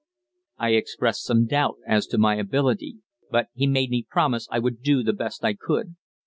[0.57, 4.81] I expressed some doubt as to my ability, but he made me promise I would
[4.81, 5.95] do the best I could.